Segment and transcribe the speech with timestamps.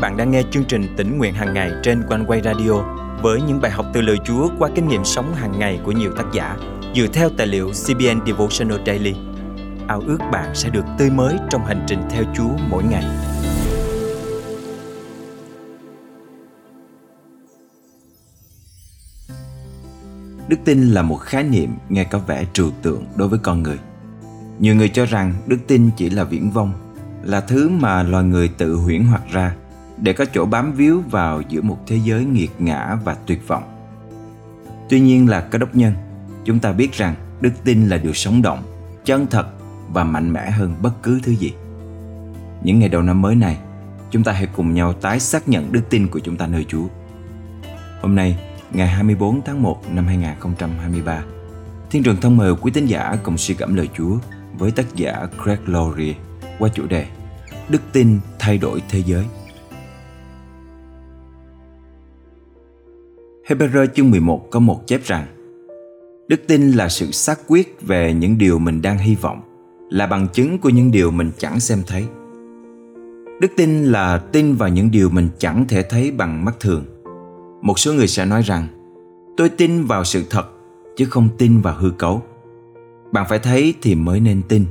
[0.00, 2.72] bạn đang nghe chương trình tỉnh nguyện hàng ngày trên quanh quay radio
[3.22, 6.12] với những bài học từ lời Chúa qua kinh nghiệm sống hàng ngày của nhiều
[6.16, 6.56] tác giả
[6.94, 9.14] dựa theo tài liệu CBN Devotional Daily.
[9.88, 13.04] Ao ước bạn sẽ được tươi mới trong hành trình theo Chúa mỗi ngày.
[20.48, 23.78] Đức tin là một khái niệm nghe có vẻ trừu tượng đối với con người.
[24.58, 26.72] Nhiều người cho rằng đức tin chỉ là viễn vông,
[27.22, 29.54] là thứ mà loài người tự huyễn hoặc ra
[30.02, 33.62] để có chỗ bám víu vào giữa một thế giới nghiệt ngã và tuyệt vọng.
[34.88, 35.92] Tuy nhiên là cơ đốc nhân,
[36.44, 38.62] chúng ta biết rằng đức tin là điều sống động,
[39.04, 39.46] chân thật
[39.92, 41.52] và mạnh mẽ hơn bất cứ thứ gì.
[42.62, 43.58] Những ngày đầu năm mới này,
[44.10, 46.86] chúng ta hãy cùng nhau tái xác nhận đức tin của chúng ta nơi Chúa.
[48.00, 48.38] Hôm nay,
[48.72, 51.22] ngày 24 tháng 1 năm 2023,
[51.90, 54.18] Thiên trường thông mời quý tín giả cùng suy gẫm lời Chúa
[54.58, 56.14] với tác giả Craig Laurie
[56.58, 57.06] qua chủ đề
[57.68, 59.24] Đức tin thay đổi thế giới.
[63.48, 65.26] Hebrew chương 11 có một chép rằng
[66.28, 69.40] Đức tin là sự xác quyết về những điều mình đang hy vọng,
[69.90, 72.04] là bằng chứng của những điều mình chẳng xem thấy.
[73.40, 76.84] Đức tin là tin vào những điều mình chẳng thể thấy bằng mắt thường.
[77.62, 78.66] Một số người sẽ nói rằng
[79.36, 80.46] tôi tin vào sự thật
[80.96, 82.22] chứ không tin vào hư cấu.
[83.12, 84.64] Bạn phải thấy thì mới nên tin.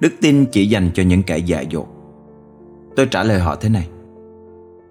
[0.00, 1.88] Đức tin chỉ dành cho những kẻ dạ dột.
[2.96, 3.88] Tôi trả lời họ thế này.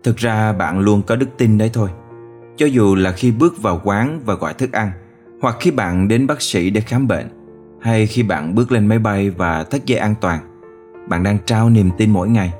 [0.03, 1.90] Thực ra bạn luôn có đức tin đấy thôi
[2.58, 4.92] cho dù là khi bước vào quán và gọi thức ăn
[5.42, 7.28] hoặc khi bạn đến bác sĩ để khám bệnh
[7.81, 10.56] hay khi bạn bước lên máy bay và thắt dây an toàn
[11.08, 12.53] bạn đang trao niềm tin mỗi ngày.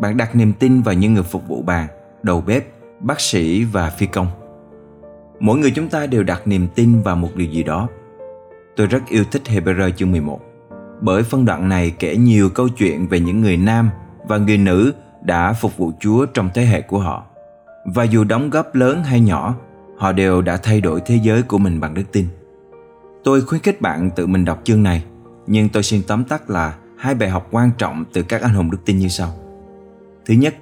[0.00, 1.86] Bạn đặt niềm tin vào những người phục vụ bạn,
[2.22, 2.64] đầu bếp
[3.00, 4.26] bác sĩ và phi công.
[5.40, 7.88] Mỗi người chúng ta đều đặt niềm tin vào một điều gì đó.
[8.76, 10.40] Tôi rất yêu thích Hebrew chương 11
[11.00, 13.90] bởi phân đoạn này kể nhiều câu chuyện về những người nam
[14.24, 14.92] và người nữ
[15.22, 17.26] đã phục vụ Chúa trong thế hệ của họ
[17.94, 19.54] và dù đóng góp lớn hay nhỏ,
[19.96, 22.26] họ đều đã thay đổi thế giới của mình bằng đức tin.
[23.24, 25.04] Tôi khuyến khích bạn tự mình đọc chương này,
[25.46, 28.70] nhưng tôi xin tóm tắt là hai bài học quan trọng từ các anh hùng
[28.70, 29.32] đức tin như sau.
[30.26, 30.56] Thứ nhất,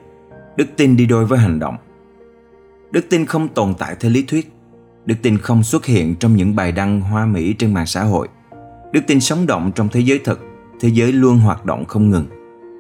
[0.57, 1.77] đức tin đi đôi với hành động.
[2.91, 4.53] Đức tin không tồn tại theo lý thuyết.
[5.07, 8.29] Đức tin không xuất hiện trong những bài đăng hoa mỹ trên mạng xã hội.
[8.93, 10.41] Đức tin sống động trong thế giới thực,
[10.81, 12.27] thế giới luôn hoạt động không ngừng.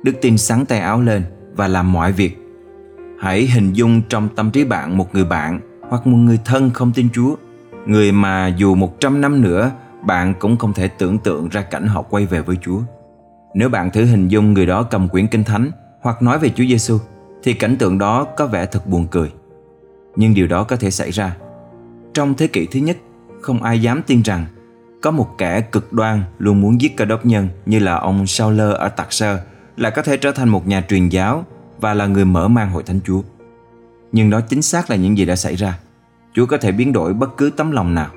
[0.04, 1.24] Đức tin sáng tay áo lên
[1.56, 2.45] và làm mọi việc
[3.20, 6.92] Hãy hình dung trong tâm trí bạn một người bạn hoặc một người thân không
[6.92, 7.36] tin Chúa,
[7.86, 9.70] người mà dù 100 năm nữa
[10.02, 12.80] bạn cũng không thể tưởng tượng ra cảnh họ quay về với Chúa.
[13.54, 16.64] Nếu bạn thử hình dung người đó cầm quyển kinh thánh hoặc nói về Chúa
[16.64, 16.98] Giêsu,
[17.42, 19.32] thì cảnh tượng đó có vẻ thật buồn cười.
[20.16, 21.36] Nhưng điều đó có thể xảy ra.
[22.14, 22.96] Trong thế kỷ thứ nhất,
[23.40, 24.46] không ai dám tin rằng
[25.02, 28.72] có một kẻ cực đoan luôn muốn giết cơ đốc nhân như là ông Sauler
[28.72, 29.40] ở Tạc Sơ
[29.76, 31.44] là có thể trở thành một nhà truyền giáo
[31.80, 33.22] và là người mở mang hội thánh Chúa.
[34.12, 35.78] Nhưng đó chính xác là những gì đã xảy ra.
[36.34, 38.10] Chúa có thể biến đổi bất cứ tấm lòng nào.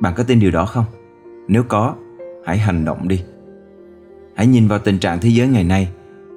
[0.00, 0.84] Bạn có tin điều đó không?
[1.48, 1.94] Nếu có,
[2.44, 3.22] hãy hành động đi.
[4.36, 5.88] Hãy nhìn vào tình trạng thế giới ngày nay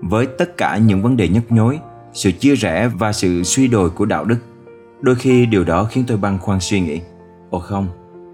[0.01, 1.79] với tất cả những vấn đề nhức nhối,
[2.13, 4.37] sự chia rẽ và sự suy đồi của đạo đức.
[5.01, 7.01] Đôi khi điều đó khiến tôi băn khoăn suy nghĩ.
[7.49, 7.87] Ồ không,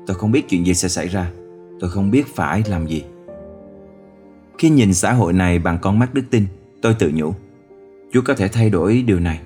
[0.07, 1.31] tôi không biết chuyện gì sẽ xảy ra.
[1.79, 3.03] Tôi không biết phải làm gì.
[4.57, 6.45] Khi nhìn xã hội này bằng con mắt đức tin,
[6.81, 7.33] tôi tự nhủ
[8.11, 9.41] Chúa có thể thay đổi điều này.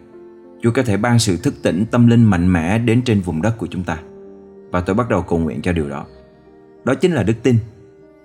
[0.62, 3.58] Chúa có thể ban sự thức tỉnh tâm linh mạnh mẽ đến trên vùng đất
[3.58, 3.98] của chúng ta.
[4.72, 6.06] Và tôi bắt đầu cầu nguyện cho điều đó.
[6.84, 7.58] Đó chính là đức tin.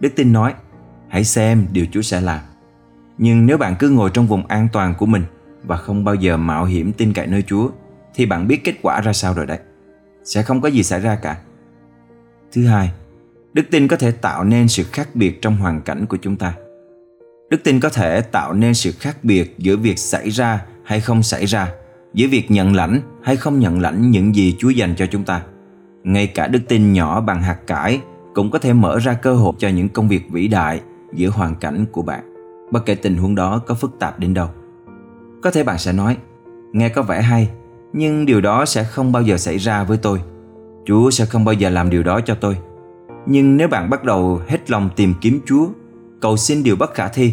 [0.00, 0.54] Đức tin nói,
[1.08, 2.40] hãy xem điều Chúa sẽ làm.
[3.18, 5.22] Nhưng nếu bạn cứ ngồi trong vùng an toàn của mình
[5.64, 7.70] và không bao giờ mạo hiểm tin cậy nơi Chúa,
[8.14, 9.58] thì bạn biết kết quả ra sao rồi đấy.
[10.24, 11.38] Sẽ không có gì xảy ra cả.
[12.52, 12.90] Thứ hai,
[13.52, 16.54] đức tin có thể tạo nên sự khác biệt trong hoàn cảnh của chúng ta
[17.50, 21.22] đức tin có thể tạo nên sự khác biệt giữa việc xảy ra hay không
[21.22, 21.72] xảy ra
[22.14, 25.42] giữa việc nhận lãnh hay không nhận lãnh những gì chúa dành cho chúng ta.
[26.04, 28.00] Ngay cả đức tin nhỏ bằng hạt cải
[28.34, 30.80] cũng có thể mở ra cơ hội cho những công việc vĩ đại
[31.14, 32.20] giữa hoàn cảnh của bạn.
[32.70, 34.48] Bất kể tình huống đó có phức tạp đến đâu.
[35.42, 36.16] Có thể bạn sẽ nói
[36.72, 37.48] nghe có vẻ hay
[37.92, 40.20] nhưng điều đó sẽ không bao giờ xảy ra với tôi.
[40.86, 42.56] Chúa sẽ không bao giờ làm điều đó cho tôi.
[43.26, 45.66] Nhưng nếu bạn bắt đầu hết lòng tìm kiếm chúa
[46.20, 47.32] cầu xin điều bất khả thi,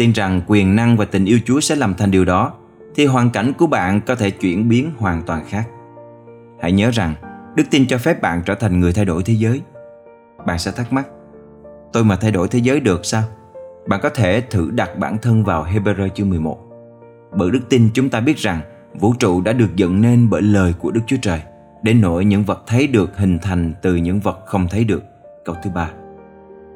[0.00, 2.52] tin rằng quyền năng và tình yêu Chúa sẽ làm thành điều đó,
[2.94, 5.68] thì hoàn cảnh của bạn có thể chuyển biến hoàn toàn khác.
[6.60, 7.14] Hãy nhớ rằng,
[7.56, 9.60] đức tin cho phép bạn trở thành người thay đổi thế giới.
[10.46, 11.06] Bạn sẽ thắc mắc,
[11.92, 13.22] tôi mà thay đổi thế giới được sao?
[13.88, 16.58] Bạn có thể thử đặt bản thân vào Hebrew chương 11.
[17.36, 18.60] Bởi đức tin chúng ta biết rằng
[19.00, 21.42] vũ trụ đã được dựng nên bởi lời của Đức Chúa Trời,
[21.82, 25.02] đến nỗi những vật thấy được hình thành từ những vật không thấy được.
[25.44, 25.90] Câu thứ ba.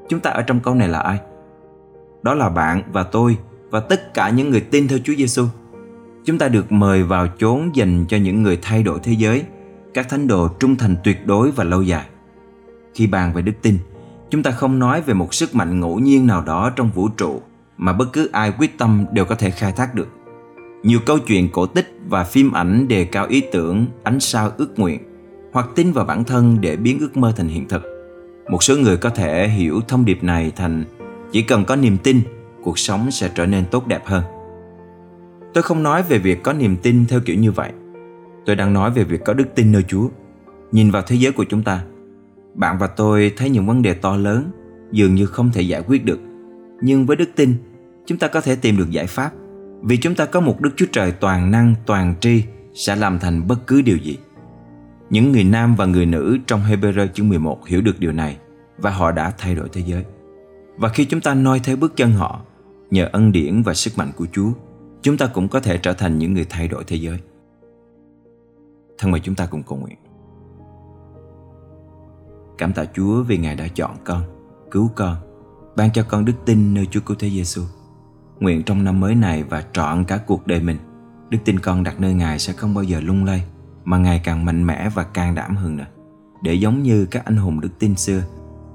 [0.09, 1.19] Chúng ta ở trong câu này là ai?
[2.25, 3.37] Đó là bạn và tôi
[3.71, 5.45] và tất cả những người tin theo Chúa Giêsu.
[6.25, 9.45] Chúng ta được mời vào chốn dành cho những người thay đổi thế giới,
[9.95, 12.07] các thánh đồ trung thành tuyệt đối và lâu dài.
[12.95, 13.79] Khi bàn về đức tin,
[14.31, 17.43] chúng ta không nói về một sức mạnh ngẫu nhiên nào đó trong vũ trụ
[17.77, 20.09] mà bất cứ ai quyết tâm đều có thể khai thác được.
[20.83, 24.79] Nhiều câu chuyện cổ tích và phim ảnh đề cao ý tưởng, ánh sao ước
[24.79, 24.99] nguyện
[25.53, 27.83] hoặc tin vào bản thân để biến ước mơ thành hiện thực.
[28.51, 30.85] Một số người có thể hiểu thông điệp này thành
[31.35, 32.21] chỉ cần có niềm tin,
[32.63, 34.25] cuộc sống sẽ trở nên tốt đẹp hơn.
[35.55, 37.73] Tôi không nói về việc có niềm tin theo kiểu như vậy.
[38.47, 40.09] Tôi đang nói về việc có đức tin nơi Chúa.
[40.73, 41.85] Nhìn vào thế giới của chúng ta,
[42.55, 44.51] bạn và tôi thấy những vấn đề to lớn
[44.93, 46.21] dường như không thể giải quyết được.
[46.81, 47.55] Nhưng với đức tin,
[48.07, 49.33] chúng ta có thể tìm được giải pháp
[49.83, 52.43] vì chúng ta có một Đức Chúa Trời toàn năng, toàn tri
[52.75, 54.19] sẽ làm thành bất cứ điều gì.
[55.11, 58.37] Những người nam và người nữ trong Hebrew chương 11 hiểu được điều này
[58.79, 60.05] và họ đã thay đổi thế giới.
[60.77, 62.41] Và khi chúng ta noi theo bước chân họ,
[62.91, 64.51] nhờ ân điển và sức mạnh của Chúa,
[65.03, 67.19] chúng ta cũng có thể trở thành những người thay đổi thế giới.
[68.99, 69.97] Thân mời chúng ta cùng cầu nguyện.
[72.59, 74.23] Cảm tạ Chúa vì Ngài đã chọn con,
[74.71, 75.17] cứu con,
[75.77, 77.63] ban cho con đức tin nơi Chúa Cứu Thế Giêsu.
[78.41, 80.77] Nguyện trong năm mới này và trọn cả cuộc đời mình,
[81.31, 83.45] đức tin con đặt nơi Ngài sẽ không bao giờ lung lay,
[83.85, 85.87] mà ngày càng mạnh mẽ và can đảm hơn nữa.
[86.43, 88.23] Để giống như các anh hùng đức tin xưa,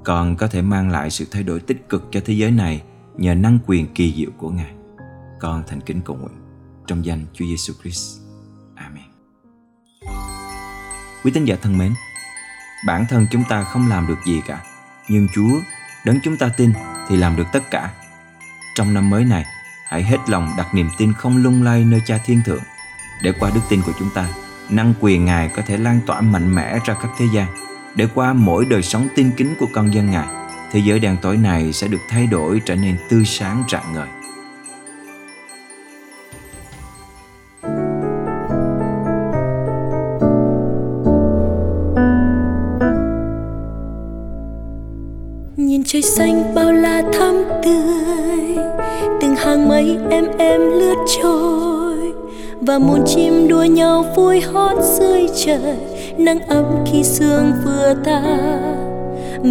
[0.04, 2.82] còn có thể mang lại sự thay đổi tích cực cho thế giới này
[3.18, 4.72] nhờ năng quyền kỳ diệu của Ngài.
[5.40, 6.38] Con thành kính cầu nguyện
[6.88, 8.20] trong danh Chúa Giêsu Christ.
[8.76, 9.04] Amen.
[11.24, 11.94] Quý tín giả thân mến,
[12.86, 14.62] bản thân chúng ta không làm được gì cả,
[15.10, 15.60] nhưng Chúa,
[16.06, 16.74] đấng chúng ta tin
[17.08, 17.94] thì làm được tất cả.
[18.76, 19.46] Trong năm mới này,
[19.88, 22.64] hãy hết lòng đặt niềm tin không lung lay nơi Cha Thiên Thượng,
[23.24, 24.30] để qua đức tin của chúng ta,
[24.70, 27.48] năng quyền Ngài có thể lan tỏa mạnh mẽ ra khắp thế gian,
[27.96, 30.28] để qua mỗi đời sống tin kính của con dân Ngài,
[30.72, 34.08] thế giới đen tối này sẽ được thay đổi trở nên tươi sáng rạng ngời.
[45.58, 48.56] nhìn trời xanh bao la thắm tươi
[49.22, 52.14] từng hàng mây em em lướt trôi
[52.62, 55.89] và muôn chim đua nhau vui hót dưới trời
[56.20, 58.22] nắng ấm khi sương vừa ta,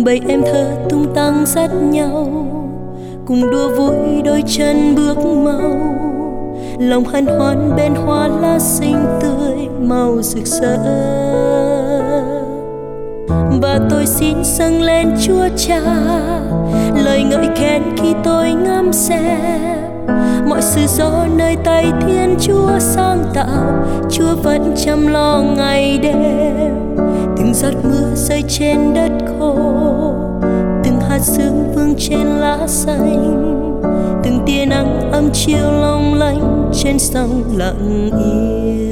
[0.04, 2.46] bầy em thơ tung tăng dắt nhau
[3.26, 5.94] cùng đua vui đôi chân bước mau.
[6.78, 10.76] Lòng hân hoan bên hoa lá xinh tươi màu rực rỡ.
[13.62, 15.80] Và tôi xin dâng lên Chúa Cha
[17.04, 19.38] lời ngợi khen khi tôi ngắm xem
[20.46, 23.86] mọi sự do nơi tay Thiên Chúa sáng tạo.
[24.10, 26.96] Chúa vẫn chăm lo ngày đêm.
[27.36, 29.54] Từng giọt mưa rơi trên đất khô.
[30.84, 33.34] Từng hạt sương vương trên lá xanh.
[34.24, 38.87] Từng tia nắng âm chiều long lanh trên sông lặng yên.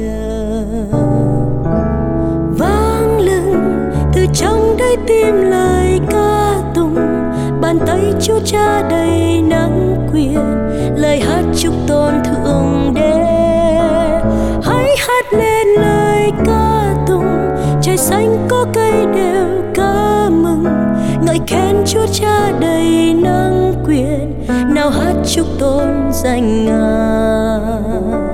[22.59, 24.33] Đầy nắng quyền
[24.75, 28.26] nào hát chúc tôn danh ngài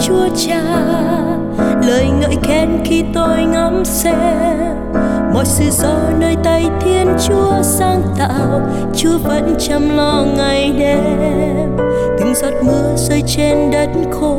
[0.00, 0.62] Chúa Cha.
[1.86, 4.14] Lời ngợi khen khi tôi ngắm xem
[5.34, 8.60] mọi sự do nơi tay Thiên Chúa sáng tạo.
[8.96, 11.76] Chúa vẫn chăm lo ngày đêm.
[12.18, 14.36] Từng giọt mưa rơi trên đất khô.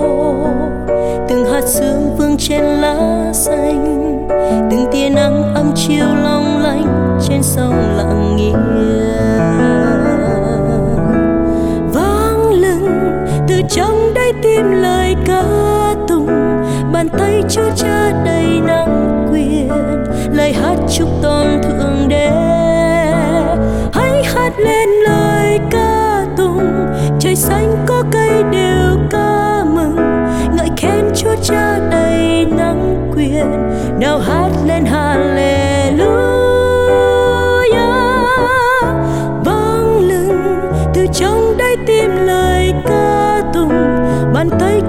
[1.30, 4.27] Từng hạt sương vương trên lá xanh.
[4.72, 8.38] Từng tia nắng âm chiều long lanh trên sông lặng
[13.70, 15.44] trong đáy tim lời ca
[16.08, 16.27] tùng.
[16.94, 19.70] Bàn tay chúa cha đầy năng quyền
[20.34, 22.30] lời hát chúc tôn thượng đế.
[23.94, 26.86] Hãy hát lên lời ca tùng,
[27.20, 29.96] trời xanh có cây đều ca mừng.
[30.58, 35.70] Ngợi khen chúa cha đầy năng quyền nào hát lên hallelujah.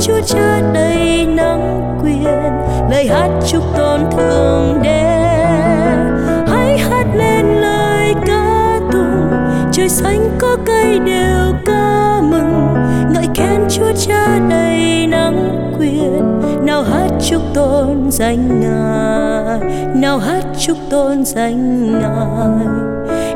[0.02, 2.52] Chúa cha đầy nắng quyền,
[2.90, 6.06] lời hát chúc tôn thương đến
[6.46, 9.30] hãy hát lên lời ca tụng,
[9.72, 12.74] trời xanh có cây đều ca mừng.
[13.14, 19.60] Ngợi khen chúa cha đầy nắng quyền, nào hát chúc tôn danh ngài,
[19.94, 22.66] nào hát chúc tôn danh ngài,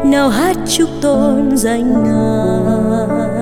[0.04, 3.35] nào hát chúc tôn danh ngài.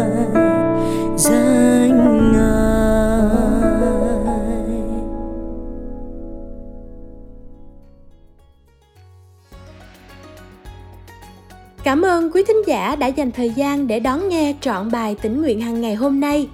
[11.84, 15.42] Cảm ơn quý thính giả đã dành thời gian để đón nghe trọn bài tĩnh
[15.42, 16.48] nguyện hàng ngày hôm nay.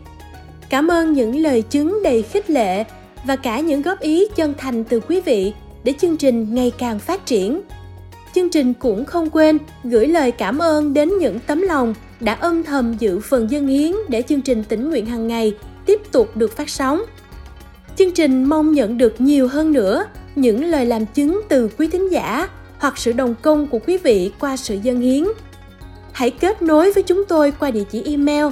[0.71, 2.85] Cảm ơn những lời chứng đầy khích lệ
[3.25, 5.53] và cả những góp ý chân thành từ quý vị
[5.85, 7.61] để chương trình ngày càng phát triển.
[8.35, 12.63] Chương trình cũng không quên gửi lời cảm ơn đến những tấm lòng đã âm
[12.63, 15.57] thầm dự phần dân hiến để chương trình tĩnh nguyện hàng ngày
[15.87, 17.03] tiếp tục được phát sóng.
[17.97, 20.05] Chương trình mong nhận được nhiều hơn nữa
[20.37, 22.49] những lời làm chứng từ quý thính giả
[22.81, 25.25] hoặc sự đồng công của quý vị qua sự dân hiến.
[26.13, 28.47] Hãy kết nối với chúng tôi qua địa chỉ email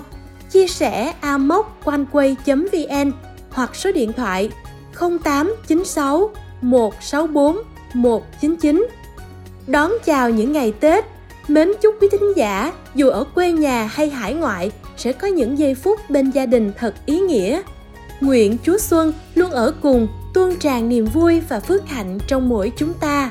[0.50, 3.12] chia sẻ amoconeway.vn
[3.50, 4.50] hoặc số điện thoại
[5.00, 6.30] 0896
[6.60, 7.56] 164
[7.94, 8.88] 199.
[9.66, 11.04] Đón chào những ngày Tết,
[11.48, 15.58] mến chúc quý thính giả dù ở quê nhà hay hải ngoại sẽ có những
[15.58, 17.62] giây phút bên gia đình thật ý nghĩa.
[18.20, 22.72] Nguyện Chúa Xuân luôn ở cùng, tuôn tràn niềm vui và phước hạnh trong mỗi
[22.76, 23.30] chúng ta.